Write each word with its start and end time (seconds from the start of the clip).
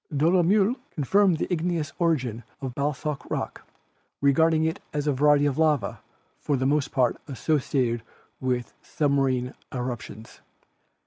Dolo 0.17 0.41
mieu 0.41 0.77
confirmed 0.95 1.37
the 1.37 1.45
igneous 1.53 1.93
origin 1.99 2.43
of 2.59 2.73
basalt 2.73 3.19
rock, 3.29 3.67
regard 4.19 4.55
ing 4.55 4.65
it 4.65 4.79
as 4.93 5.05
a 5.05 5.13
variety 5.13 5.45
of 5.45 5.59
lava 5.59 5.99
for 6.39 6.57
the 6.57 6.65
most 6.65 6.91
part 6.91 7.17
associated 7.27 8.01
with 8.39 8.73
submarine 8.81 9.53
eruptions. 9.71 10.41